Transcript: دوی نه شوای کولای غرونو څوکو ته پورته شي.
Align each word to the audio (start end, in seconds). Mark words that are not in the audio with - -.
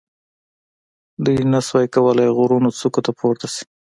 دوی 1.25 1.39
نه 1.53 1.59
شوای 1.67 1.87
کولای 1.95 2.29
غرونو 2.37 2.69
څوکو 2.79 2.99
ته 3.05 3.11
پورته 3.19 3.47
شي. 3.53 3.63